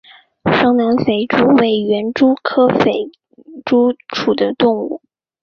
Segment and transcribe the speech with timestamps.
[0.51, 3.11] 双南肥蛛为园蛛科肥
[3.63, 4.99] 蛛属的动物。